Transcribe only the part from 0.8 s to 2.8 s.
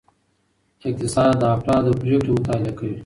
اقتصاد د افرادو پریکړې مطالعه